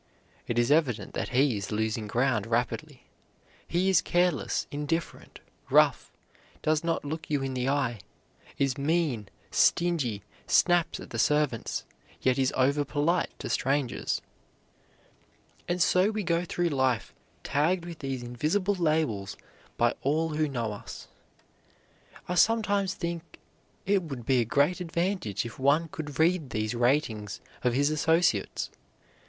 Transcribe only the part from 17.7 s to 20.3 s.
with these invisible labels by all